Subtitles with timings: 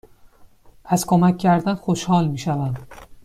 [0.85, 2.73] از کمک کردن خوشحال می شوم.